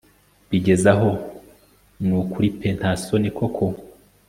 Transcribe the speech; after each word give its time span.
bigezaho 0.49 1.09
nukuri 2.07 2.47
pe 2.59 2.67
ntasoni 2.77 3.29
koko 3.37 3.65